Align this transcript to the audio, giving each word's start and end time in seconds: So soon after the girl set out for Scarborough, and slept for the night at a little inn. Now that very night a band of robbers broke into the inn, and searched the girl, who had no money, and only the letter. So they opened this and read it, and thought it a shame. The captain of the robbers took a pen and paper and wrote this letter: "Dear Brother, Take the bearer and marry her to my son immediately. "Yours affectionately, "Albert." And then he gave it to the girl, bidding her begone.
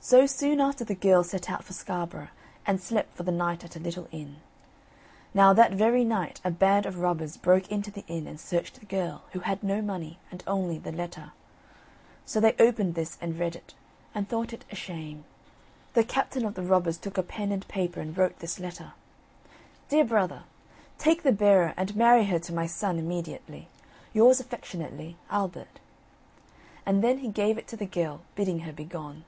So 0.00 0.24
soon 0.26 0.58
after 0.58 0.84
the 0.84 0.94
girl 0.94 1.22
set 1.24 1.50
out 1.50 1.64
for 1.64 1.74
Scarborough, 1.74 2.28
and 2.64 2.80
slept 2.80 3.14
for 3.16 3.24
the 3.24 3.32
night 3.32 3.62
at 3.64 3.76
a 3.76 3.80
little 3.80 4.08
inn. 4.10 4.36
Now 5.34 5.52
that 5.52 5.72
very 5.72 6.02
night 6.04 6.40
a 6.44 6.50
band 6.52 6.86
of 6.86 7.00
robbers 7.00 7.36
broke 7.36 7.70
into 7.70 7.90
the 7.90 8.04
inn, 8.06 8.26
and 8.26 8.40
searched 8.40 8.78
the 8.80 8.86
girl, 8.86 9.24
who 9.32 9.40
had 9.40 9.62
no 9.62 9.82
money, 9.82 10.18
and 10.30 10.42
only 10.46 10.78
the 10.78 10.92
letter. 10.92 11.32
So 12.24 12.38
they 12.40 12.54
opened 12.58 12.94
this 12.94 13.18
and 13.20 13.38
read 13.38 13.54
it, 13.56 13.74
and 14.14 14.26
thought 14.26 14.54
it 14.54 14.64
a 14.70 14.76
shame. 14.76 15.24
The 15.92 16.04
captain 16.04 16.46
of 16.46 16.54
the 16.54 16.62
robbers 16.62 16.96
took 16.96 17.18
a 17.18 17.22
pen 17.22 17.52
and 17.52 17.68
paper 17.68 18.00
and 18.00 18.16
wrote 18.16 18.38
this 18.38 18.58
letter: 18.60 18.94
"Dear 19.90 20.04
Brother, 20.04 20.44
Take 20.96 21.22
the 21.22 21.32
bearer 21.32 21.74
and 21.76 21.94
marry 21.96 22.24
her 22.26 22.38
to 22.38 22.54
my 22.54 22.66
son 22.66 22.98
immediately. 22.98 23.68
"Yours 24.14 24.40
affectionately, 24.40 25.16
"Albert." 25.28 25.80
And 26.86 27.02
then 27.04 27.18
he 27.18 27.28
gave 27.28 27.58
it 27.58 27.68
to 27.68 27.76
the 27.76 27.84
girl, 27.84 28.20
bidding 28.36 28.60
her 28.60 28.72
begone. 28.72 29.24